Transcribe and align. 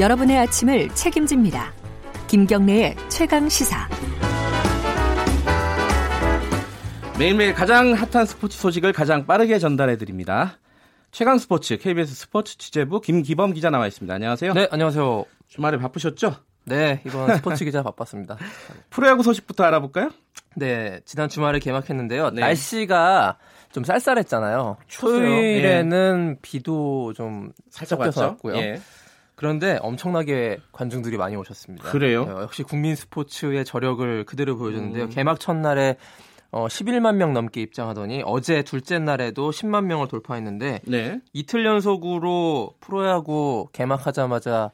여러분의 0.00 0.38
아침을 0.38 0.88
책임집니다. 0.94 1.74
김경래의 2.26 2.96
최강 3.10 3.50
시사. 3.50 3.86
매일매일 7.18 7.52
가장 7.52 7.92
핫한 7.92 8.24
스포츠 8.24 8.58
소식을 8.58 8.94
가장 8.94 9.26
빠르게 9.26 9.58
전달해 9.58 9.98
드립니다. 9.98 10.56
최강 11.10 11.36
스포츠 11.36 11.76
KBS 11.76 12.14
스포츠 12.14 12.56
취재부 12.56 13.02
김기범 13.02 13.52
기자 13.52 13.68
나와 13.68 13.86
있습니다. 13.86 14.14
안녕하세요. 14.14 14.54
네, 14.54 14.68
안녕하세요. 14.70 15.26
주말에 15.48 15.76
바쁘셨죠? 15.76 16.34
네, 16.64 17.02
이번 17.04 17.36
스포츠 17.36 17.66
기자 17.66 17.82
바빴습니다. 17.82 18.38
프로야구 18.88 19.22
소식부터 19.22 19.64
알아볼까요? 19.64 20.08
네, 20.56 21.00
지난 21.04 21.28
주말에 21.28 21.58
개막했는데요. 21.58 22.30
네. 22.30 22.40
날씨가 22.40 23.36
좀 23.70 23.84
쌀쌀했잖아요. 23.84 24.78
토요일에는 24.98 26.28
네. 26.28 26.38
비도 26.40 27.12
좀 27.12 27.52
살짝 27.68 28.00
왔고요. 28.00 28.56
예. 28.56 28.80
그런데 29.40 29.78
엄청나게 29.80 30.58
관중들이 30.70 31.16
많이 31.16 31.34
오셨습니다. 31.34 31.90
그래요? 31.90 32.26
네, 32.26 32.30
역시 32.42 32.62
국민 32.62 32.94
스포츠의 32.94 33.64
저력을 33.64 34.26
그대로 34.26 34.58
보여줬는데요. 34.58 35.04
음. 35.04 35.08
개막 35.08 35.40
첫날에 35.40 35.96
어, 36.50 36.66
11만 36.66 37.14
명 37.14 37.32
넘게 37.32 37.62
입장하더니 37.62 38.22
어제 38.26 38.60
둘째 38.62 38.98
날에도 38.98 39.50
10만 39.50 39.84
명을 39.84 40.08
돌파했는데 40.08 40.80
네. 40.86 41.20
이틀 41.32 41.64
연속으로 41.64 42.74
프로야구 42.80 43.70
개막하자마자 43.72 44.72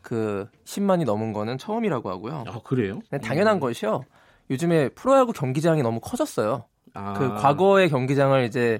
그 0.00 0.48
10만이 0.64 1.04
넘은 1.04 1.34
거는 1.34 1.58
처음이라고 1.58 2.08
하고요. 2.08 2.44
아, 2.46 2.60
그래요? 2.64 3.00
네, 3.10 3.18
당연한 3.18 3.58
음. 3.58 3.60
것이요. 3.60 4.02
요즘에 4.48 4.88
프로야구 4.94 5.34
경기장이 5.34 5.82
너무 5.82 6.00
커졌어요. 6.00 6.64
아. 6.94 7.12
그 7.18 7.34
과거의 7.34 7.90
경기장을 7.90 8.42
이제 8.44 8.78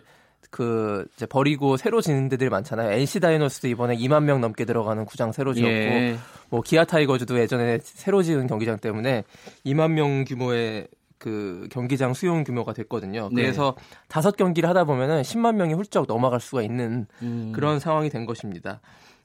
그 0.51 1.07
이제 1.17 1.27
버리고 1.27 1.77
새로 1.77 2.01
짓는 2.01 2.29
데들이 2.29 2.51
많잖아요. 2.51 2.93
NC 2.93 3.21
다이노스도 3.21 3.69
이번에 3.69 3.97
2만 3.97 4.23
명 4.25 4.41
넘게 4.41 4.65
들어가는 4.65 5.05
구장 5.05 5.33
새로 5.33 5.53
지었고 5.55 5.73
예. 5.73 6.17
뭐 6.49 6.61
기아 6.63 6.85
타이거즈도 6.85 7.39
예전에 7.39 7.79
새로 7.83 8.23
지은 8.23 8.47
경기장 8.47 8.79
때문에 8.79 9.25
2만 9.65 9.93
명 9.93 10.25
규모의 10.25 10.89
그 11.19 11.67
경기장 11.71 12.15
수용 12.15 12.45
규모가 12.45 12.73
됐거든요. 12.75 13.29
네. 13.33 13.43
그래서 13.43 13.75
다섯 14.09 14.37
경기를 14.37 14.69
하다 14.69 14.85
보면은 14.85 15.23
10만 15.23 15.55
명이 15.57 15.75
훌쩍 15.75 16.07
넘어갈 16.07 16.41
수가 16.41 16.63
있는 16.63 17.07
음. 17.23 17.53
그런 17.55 17.81
상황이 17.81 18.11
된 18.11 18.27
것입니다. 18.27 18.81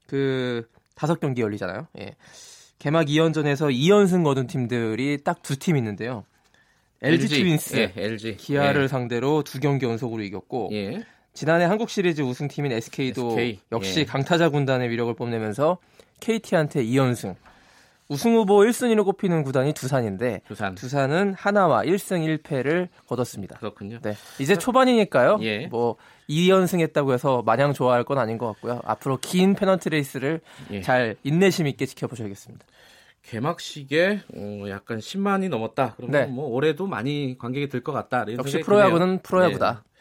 그 0.07 0.67
다섯 0.95 1.19
경기 1.19 1.41
열리잖아요. 1.41 1.87
예. 1.99 2.15
개막 2.79 3.05
2연전에서 3.07 3.71
2연승 3.75 4.23
거둔 4.23 4.47
팀들이 4.47 5.19
딱 5.23 5.43
두 5.43 5.55
팀 5.55 5.77
있는데요. 5.77 6.23
LG, 7.01 7.23
LG 7.23 7.27
트윈스, 7.27 7.75
예, 7.77 7.93
LG. 7.95 8.37
기아를 8.37 8.83
예. 8.83 8.87
상대로 8.87 9.43
두 9.43 9.59
경기 9.59 9.85
연속으로 9.85 10.21
이겼고 10.23 10.69
예. 10.73 11.03
지난해 11.33 11.65
한국 11.65 11.89
시리즈 11.89 12.21
우승팀인 12.21 12.71
SK도 12.73 13.31
SK. 13.31 13.59
역시 13.71 13.99
예. 14.01 14.05
강타자 14.05 14.49
군단의 14.49 14.89
위력을 14.89 15.13
뽐내면서 15.15 15.77
KT한테 16.19 16.83
2연승. 16.83 17.35
우승 18.09 18.35
후보 18.35 18.57
1순위로 18.57 19.05
꼽히는 19.05 19.43
구단이 19.43 19.71
두산인데 19.73 20.41
두산. 20.45 20.75
두산은 20.75 21.33
한화와 21.33 21.83
1승 21.83 22.39
1패를 22.43 22.89
거뒀습니다. 23.07 23.57
그렇군요. 23.57 23.99
네. 24.01 24.15
이제 24.37 24.57
초반이니까요. 24.57 25.39
예. 25.43 25.67
뭐 25.67 25.95
2연승했다고 26.29 27.13
해서 27.13 27.41
마냥 27.45 27.71
좋아할 27.71 28.03
건 28.03 28.17
아닌 28.17 28.37
것 28.37 28.47
같고요. 28.47 28.81
앞으로 28.83 29.17
긴 29.21 29.55
페넌트 29.55 29.87
레이스를 29.89 30.41
예. 30.71 30.81
잘 30.81 31.15
인내심 31.23 31.67
있게 31.67 31.85
지켜보셔야겠습니다. 31.85 32.65
개막식에 33.23 34.21
어, 34.35 34.65
약간 34.69 34.99
10만이 34.99 35.49
넘었다. 35.49 35.93
그러면 35.97 36.21
네. 36.21 36.25
뭐 36.27 36.47
올해도 36.47 36.87
많이 36.87 37.37
관객이 37.37 37.69
들 37.69 37.81
것 37.83 37.91
같다. 37.91 38.25
역시 38.37 38.59
프로야구는 38.59 39.19
프로야구다. 39.23 39.83
네. 39.85 39.91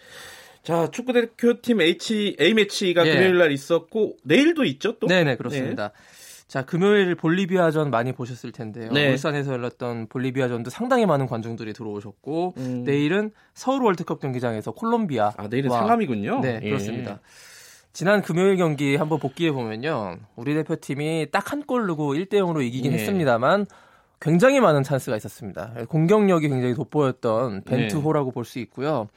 자, 0.63 0.91
축구 0.91 1.13
대표팀 1.13 1.81
H 1.81 2.37
A 2.41 2.55
매치가 2.55 3.07
예. 3.07 3.13
금요일 3.15 3.39
날 3.39 3.53
있었고 3.53 4.17
내일도 4.25 4.65
있죠, 4.65 4.99
또? 4.99 5.07
네, 5.07 5.25
네, 5.25 5.37
그렇습니다. 5.37 5.89
네. 5.89 5.95
자, 6.49 6.65
금요일 6.65 7.15
볼리비아전 7.15 7.91
많이 7.91 8.13
보셨을 8.13 8.51
텐데요. 8.53 8.91
네. 8.93 9.11
울산에서 9.11 9.53
열렸던 9.53 10.09
볼리비아전도 10.09 10.69
상당히 10.71 11.07
많은 11.07 11.27
관중들이 11.27 11.73
들어오셨고 11.73 12.55
음. 12.57 12.83
내일은 12.85 13.31
서울 13.55 13.85
월드컵 13.85 14.21
경기장에서 14.21 14.73
콜롬비아. 14.73 15.33
아, 15.37 15.47
내일은 15.49 15.71
상암이군요. 15.71 16.41
네, 16.41 16.61
예. 16.63 16.69
그렇습니다. 16.69 17.21
지난 17.93 18.23
금요일 18.23 18.57
경기 18.57 18.97
한번 18.97 19.19
복귀해 19.19 19.51
보면요. 19.53 20.17
우리 20.37 20.55
대표팀이 20.55 21.29
딱 21.33 21.53
한 21.53 21.63
골 21.67 21.87
넣고 21.87 22.15
1대 22.15 22.35
0으로 22.35 22.63
이기긴 22.65 22.93
네. 22.93 22.99
했습니다만 22.99 23.67
굉장히 24.21 24.61
많은 24.61 24.83
찬스가 24.83 25.17
있었습니다. 25.17 25.73
공격력이 25.89 26.49
굉장히 26.49 26.75
돋보였던 26.75 27.63
벤투호라고 27.65 28.31
네. 28.31 28.35
볼수 28.35 28.59
있고요. 28.61 29.09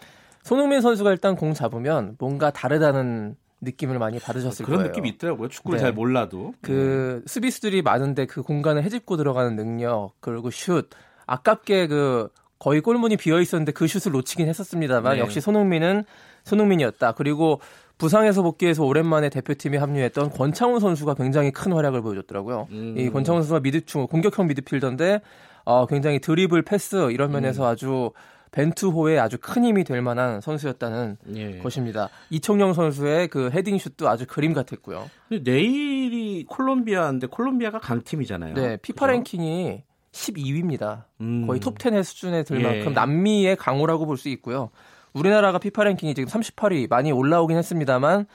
손흥민 0.44 0.82
선수가 0.82 1.12
일단 1.12 1.36
공 1.36 1.54
잡으면 1.54 2.16
뭔가 2.20 2.52
다르다는 2.52 3.36
느낌을 3.62 3.98
많이 4.00 4.20
받으셨을 4.20 4.66
그런 4.66 4.80
거예요. 4.80 4.90
느낌이 4.90 5.10
있더라고요. 5.10 5.48
축구를 5.50 5.78
네. 5.78 5.84
잘 5.84 5.94
몰라도. 5.94 6.54
그 6.62 7.22
음. 7.22 7.28
수비수들이 7.28 7.82
많은데 7.82 8.26
그 8.26 8.42
공간을 8.42 8.84
헤집고 8.84 9.16
들어가는 9.18 9.56
능력 9.56 10.12
그리고 10.20 10.50
슛 10.52 10.90
아깝게 11.28 11.88
그 11.88 12.30
거의 12.60 12.82
골문이 12.82 13.18
비어 13.18 13.40
있었는데 13.40 13.72
그 13.74 13.88
슛을 13.88 14.12
놓치긴 14.14 14.48
했었습니다만 14.48 15.14
네. 15.16 15.20
역시 15.20 15.40
손흥민은 15.42 16.04
손흥민이었다. 16.44 17.14
그리고 17.14 17.62
부상에서 17.98 18.42
복귀해서 18.42 18.84
오랜만에 18.84 19.30
대표팀에 19.30 19.78
합류했던 19.78 20.32
권창훈 20.32 20.80
선수가 20.80 21.14
굉장히 21.16 21.52
큰 21.52 21.72
활약을 21.74 22.02
보여줬더라고요. 22.02 22.68
음. 22.72 22.96
이 22.98 23.10
권창훈 23.10 23.42
선수가 23.44 23.60
미드충 23.62 24.08
공격형 24.08 24.48
미드필더인데 24.48 25.22
어, 25.66 25.86
굉장히 25.86 26.20
드리블 26.20 26.64
패스 26.64 27.12
이런 27.12 27.32
면에서 27.32 27.64
음. 27.64 27.68
아주 27.70 28.12
벤투호에 28.52 29.18
아주 29.18 29.38
큰 29.42 29.64
힘이 29.64 29.84
될 29.84 30.02
만한 30.02 30.40
선수였다는 30.42 31.18
예. 31.36 31.58
것입니다. 31.58 32.10
이청용 32.30 32.74
선수의 32.74 33.28
그 33.30 33.50
헤딩슛도 33.52 34.08
아주 34.08 34.26
그림 34.28 34.54
같았고요. 34.54 35.10
내일이 35.44 36.46
콜롬비아인데 36.48 37.28
콜롬비아가 37.28 37.80
강팀이잖아요. 37.80 38.54
네, 38.54 38.78
피파 38.78 39.08
그렇죠? 39.08 39.18
랭킹이 39.18 39.84
12위입니다. 40.12 41.06
음. 41.22 41.48
거의 41.48 41.60
톱 41.60 41.80
10의 41.80 42.04
수준에 42.04 42.44
들 42.44 42.60
만큼 42.60 42.92
예. 42.92 42.94
남미의 42.94 43.56
강호라고 43.56 44.06
볼 44.06 44.18
수 44.18 44.30
있고요. 44.30 44.70
우리나라가 45.14 45.60
피파 45.60 45.84
랭킹이 45.84 46.14
지금 46.16 46.28
38위 46.30 46.90
많이 46.90 47.12
올라오긴 47.12 47.58
했습니다만 47.58 48.26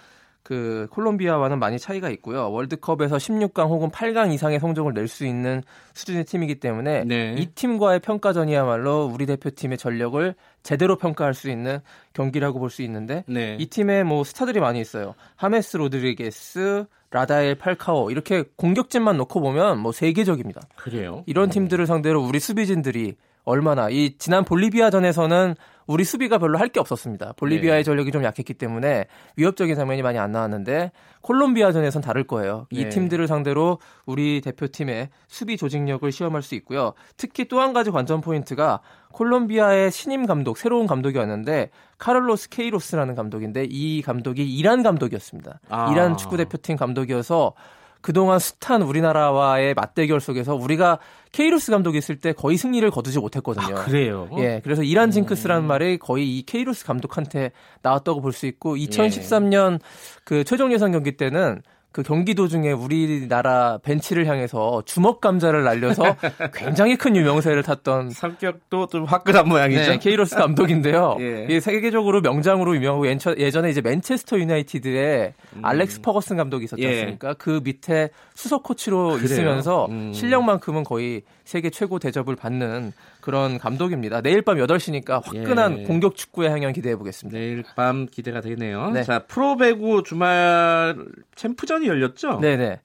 그 0.44 0.86
콜롬비아와는 0.92 1.58
많이 1.58 1.78
차이가 1.78 2.08
있고요. 2.10 2.50
월드컵에서 2.50 3.16
16강 3.18 3.68
혹은 3.68 3.90
8강 3.90 4.32
이상의 4.32 4.60
성적을 4.60 4.94
낼 4.94 5.06
수 5.06 5.26
있는 5.26 5.62
수준의 5.92 6.24
팀이기 6.24 6.54
때문에 6.54 7.04
네. 7.04 7.34
이 7.36 7.46
팀과의 7.46 8.00
평가전이야말로 8.00 9.10
우리 9.12 9.26
대표팀의 9.26 9.76
전력을 9.76 10.34
제대로 10.62 10.96
평가할 10.96 11.34
수 11.34 11.50
있는 11.50 11.80
경기라고 12.14 12.58
볼 12.60 12.70
수 12.70 12.80
있는데 12.82 13.24
네. 13.26 13.56
이 13.60 13.66
팀에 13.66 14.04
뭐 14.04 14.24
스타들이 14.24 14.60
많이 14.60 14.80
있어요. 14.80 15.14
하메스 15.36 15.76
로드리게스, 15.76 16.84
라다엘 17.10 17.54
팔카오 17.56 18.10
이렇게 18.10 18.44
공격진만 18.56 19.16
놓고 19.18 19.40
보면 19.40 19.78
뭐 19.80 19.92
세계적입니다. 19.92 20.62
그래요? 20.76 21.24
이런 21.26 21.50
팀들을 21.50 21.86
상대로 21.86 22.22
우리 22.22 22.38
수비진들이 22.40 23.16
얼마나 23.48 23.88
이 23.88 24.16
지난 24.18 24.44
볼리비아전에서는 24.44 25.54
우리 25.86 26.04
수비가 26.04 26.36
별로 26.36 26.58
할 26.58 26.68
게 26.68 26.80
없었습니다. 26.80 27.32
볼리비아의 27.38 27.80
네. 27.80 27.82
전력이 27.82 28.12
좀 28.12 28.22
약했기 28.22 28.52
때문에 28.52 29.06
위협적인 29.36 29.74
장면이 29.74 30.02
많이 30.02 30.18
안 30.18 30.32
나왔는데 30.32 30.92
콜롬비아전에선 31.22 32.02
다를 32.02 32.24
거예요. 32.24 32.66
이 32.70 32.84
네. 32.84 32.88
팀들을 32.90 33.26
상대로 33.26 33.78
우리 34.04 34.42
대표팀의 34.42 35.08
수비 35.28 35.56
조직력을 35.56 36.12
시험할 36.12 36.42
수 36.42 36.54
있고요. 36.56 36.92
특히 37.16 37.46
또 37.48 37.58
한 37.58 37.72
가지 37.72 37.90
관전 37.90 38.20
포인트가 38.20 38.80
콜롬비아의 39.12 39.90
신임 39.90 40.26
감독, 40.26 40.58
새로운 40.58 40.86
감독이 40.86 41.16
왔는데 41.16 41.70
카를로스 41.96 42.50
케이로스라는 42.50 43.14
감독인데 43.14 43.66
이 43.70 44.02
감독이 44.02 44.44
이란 44.44 44.82
감독이었습니다. 44.82 45.60
아. 45.70 45.90
이란 45.90 46.18
축구 46.18 46.36
대표팀 46.36 46.76
감독이어서 46.76 47.54
그동안 48.00 48.38
숱한 48.38 48.82
우리나라와의 48.82 49.74
맞대결 49.74 50.20
속에서 50.20 50.54
우리가 50.54 50.98
케이루스 51.32 51.70
감독이 51.72 51.98
있을 51.98 52.16
때 52.16 52.32
거의 52.32 52.56
승리를 52.56 52.88
거두지 52.90 53.18
못했거든요. 53.18 53.76
아, 53.78 53.84
그래요? 53.84 54.28
예, 54.38 54.60
그래서 54.64 54.82
이란 54.82 55.10
징크스라는 55.10 55.64
음. 55.64 55.68
말이 55.68 55.98
거의 55.98 56.38
이 56.38 56.42
케이루스 56.42 56.86
감독한테 56.86 57.52
나왔다고 57.82 58.20
볼 58.20 58.32
수 58.32 58.46
있고 58.46 58.76
2013년 58.76 59.74
예. 59.74 59.78
그 60.24 60.44
최종 60.44 60.72
예선 60.72 60.92
경기 60.92 61.16
때는 61.16 61.60
그 61.90 62.02
경기 62.02 62.34
도중에 62.34 62.70
우리나라 62.70 63.78
벤치를 63.82 64.26
향해서 64.26 64.82
주먹 64.84 65.20
감자를 65.20 65.64
날려서 65.64 66.16
굉장히 66.52 66.96
큰 66.96 67.16
유명세를 67.16 67.62
탔던 67.62 68.10
성격도 68.10 68.88
좀 68.88 69.04
화끈한 69.04 69.48
모양이죠. 69.48 69.92
네, 69.92 69.98
케이로스 69.98 70.36
감독인데요. 70.36 71.16
예. 71.20 71.46
이 71.48 71.60
세계적으로 71.60 72.20
명장으로 72.20 72.76
유명하고 72.76 73.06
예전에 73.38 73.70
이제 73.70 73.80
맨체스터 73.80 74.38
유나이티드의 74.38 75.32
음. 75.56 75.64
알렉스 75.64 76.02
퍼거슨 76.02 76.36
감독이 76.36 76.64
있었지 76.64 76.82
예. 76.82 76.88
않습니까? 76.88 77.30
예. 77.30 77.34
그 77.38 77.60
밑에 77.64 78.10
수석 78.34 78.64
코치로 78.64 79.14
그래요? 79.14 79.24
있으면서 79.24 79.86
음. 79.86 80.12
실력만큼은 80.12 80.84
거의 80.84 81.22
세계 81.44 81.70
최고 81.70 81.98
대접을 81.98 82.36
받는 82.36 82.92
그런 83.22 83.58
감독입니다. 83.58 84.20
내일 84.20 84.42
밤 84.42 84.58
8시니까 84.58 85.24
화끈한 85.24 85.78
예. 85.80 85.82
공격 85.84 86.14
축구의 86.16 86.50
향연 86.50 86.72
기대해 86.72 86.96
보겠습니다. 86.96 87.38
내일 87.38 87.64
밤 87.74 88.06
기대가 88.06 88.40
되네요. 88.40 88.90
네. 88.90 89.02
자, 89.02 89.20
프로배구 89.20 90.02
주말 90.02 90.96
챔프전 91.34 91.77
이 91.82 91.88
열렸죠? 91.88 92.40
네네. 92.40 92.80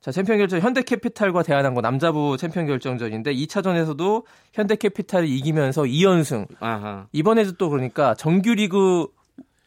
자, 0.00 0.10
챔피언 0.10 0.38
결정 0.38 0.58
현대캐피탈과 0.58 1.44
대한항공 1.44 1.80
남자부 1.80 2.36
챔피언 2.36 2.66
결정전인데 2.66 3.34
2차전에서도 3.34 4.24
현대캐피탈이 4.52 5.28
이기면서 5.28 5.82
2연승. 5.82 6.48
아하. 6.58 7.06
이번에도 7.12 7.52
또 7.52 7.70
그러니까 7.70 8.14
정규리그 8.14 9.06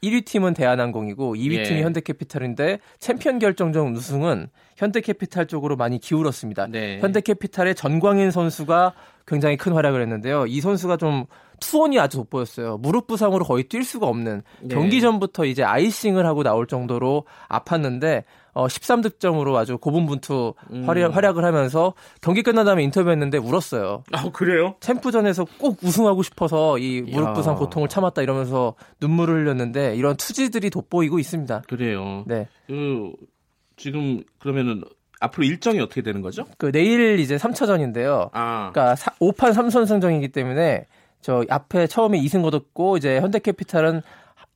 1위 0.03 0.25
팀은 0.25 0.53
대한항공이고 0.53 1.35
2위 1.35 1.53
예. 1.53 1.63
팀이 1.63 1.81
현대캐피탈인데 1.81 2.79
챔피언 2.99 3.39
결정전 3.39 3.95
우승은 3.95 4.49
현대캐피탈 4.75 5.47
쪽으로 5.47 5.77
많이 5.77 5.99
기울었습니다. 5.99 6.67
네. 6.67 6.99
현대캐피탈의 6.99 7.75
전광인 7.75 8.29
선수가 8.29 8.93
굉장히 9.27 9.57
큰 9.57 9.73
활약을 9.73 10.01
했는데요. 10.01 10.45
이 10.47 10.61
선수가 10.61 10.97
좀 10.97 11.25
투혼이 11.59 11.99
아주 11.99 12.17
돋보였어요. 12.17 12.77
무릎 12.77 13.07
부상으로 13.07 13.45
거의 13.45 13.63
뛸 13.63 13.83
수가 13.83 14.07
없는 14.07 14.43
네. 14.61 14.75
경기 14.75 15.01
전부터 15.01 15.45
이제 15.45 15.63
아이싱을 15.63 16.25
하고 16.25 16.43
나올 16.43 16.67
정도로 16.67 17.25
아팠는데 17.49 18.23
어 18.53 18.67
13득점으로 18.67 19.55
아주 19.55 19.77
고분분투 19.77 20.53
음. 20.71 20.87
활약, 20.87 21.37
을 21.37 21.45
하면서 21.45 21.93
경기 22.21 22.41
끝난 22.41 22.65
다음에 22.65 22.83
인터뷰했는데 22.83 23.37
울었어요. 23.37 24.03
아 24.13 24.29
그래요? 24.31 24.75
챔프전에서 24.79 25.45
꼭 25.59 25.83
우승하고 25.83 26.23
싶어서 26.23 26.77
이 26.77 27.01
무릎 27.01 27.33
부상 27.33 27.55
고통을 27.55 27.89
참았다 27.89 28.21
이러면서 28.21 28.75
눈물을 29.01 29.41
흘렸는데 29.41 29.95
이런 29.95 30.15
투지들이 30.15 30.69
돋보이고 30.69 31.19
있습니다. 31.19 31.63
그래요. 31.67 32.23
네. 32.27 32.47
그 32.67 33.11
지금 33.75 34.23
그러면은 34.39 34.83
앞으로 35.25 35.45
일정이 35.45 35.79
어떻게 35.79 36.01
되는 36.01 36.21
거죠? 36.21 36.45
그 36.57 36.71
내일 36.71 37.19
이제 37.19 37.37
3차전인데요. 37.37 38.29
아. 38.33 38.71
그러니까 38.73 38.95
5판 39.19 39.53
3선승정이기 39.53 40.33
때문에 40.33 40.85
저 41.21 41.43
앞에 41.49 41.87
처음에 41.87 42.19
2승 42.19 42.43
거뒀고 42.43 42.97
이제 42.97 43.19
현대캐피탈은 43.19 44.01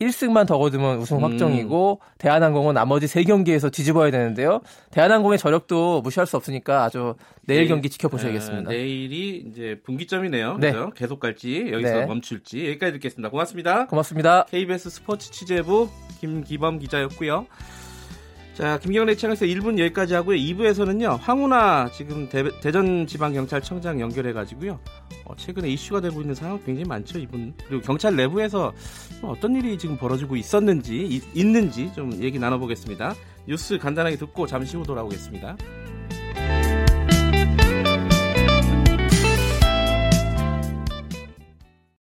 1승만 0.01 0.47
더 0.47 0.57
거두면 0.57 0.99
우승 0.99 1.17
음. 1.17 1.23
확정이고 1.23 1.99
음. 2.01 2.07
대한항공은 2.19 2.73
나머지 2.73 3.05
3경기에서 3.05 3.71
뒤집어야 3.71 4.11
되는데요. 4.11 4.61
대한항공의 4.91 5.37
저력도 5.37 6.01
무시할 6.01 6.25
수 6.25 6.37
없으니까 6.37 6.83
아주 6.83 7.15
내일 7.45 7.63
네. 7.63 7.67
경기 7.67 7.89
지켜보셔야겠습니다. 7.89 8.69
네, 8.69 8.77
내일이 8.77 9.43
이제 9.47 9.81
분기점이네요. 9.83 10.57
네. 10.59 10.71
그렇죠? 10.71 10.91
계속 10.91 11.19
갈지 11.19 11.69
여기서 11.71 11.99
네. 11.99 12.05
멈출지 12.05 12.67
여기까지 12.69 12.93
듣겠습니다. 12.93 13.29
고맙습니다. 13.29 13.87
고맙습니다. 13.87 14.45
KBS 14.45 14.89
스포츠 14.89 15.31
취재부 15.31 15.89
김기범 16.21 16.79
기자였고요. 16.79 17.47
자, 18.59 18.77
김경래 18.77 19.15
채널에서 19.15 19.45
1분 19.45 19.79
여기까지 19.79 20.15
하고요. 20.15 20.35
2부에서는요, 20.35 21.17
황운하 21.21 21.89
지금 21.93 22.27
대, 22.27 22.43
전지방경찰청장 22.59 24.01
연결해가지고요, 24.01 24.77
어, 25.23 25.35
최근에 25.37 25.69
이슈가 25.69 26.01
되고 26.01 26.19
있는 26.19 26.35
상황 26.35 26.61
굉장히 26.65 26.85
많죠, 26.85 27.19
이분. 27.19 27.53
그리고 27.65 27.81
경찰 27.81 28.17
내부에서 28.17 28.73
어떤 29.21 29.55
일이 29.55 29.77
지금 29.77 29.97
벌어지고 29.97 30.35
있었는지, 30.35 30.93
이, 30.93 31.21
있는지 31.33 31.89
좀 31.93 32.11
얘기 32.21 32.37
나눠보겠습니다. 32.37 33.15
뉴스 33.47 33.77
간단하게 33.77 34.17
듣고 34.17 34.45
잠시 34.45 34.75
후 34.75 34.83
돌아오겠습니다. 34.83 35.55